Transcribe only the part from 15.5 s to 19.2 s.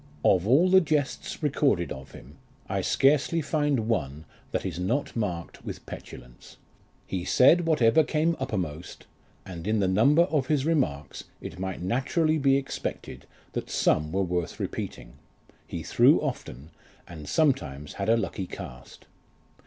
he threw often, and sometimes had a lucky cast.